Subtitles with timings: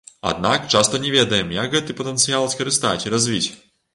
[0.29, 3.49] Аднак часта не ведаем, як гэты патэнцыял скарыстаць і развіць!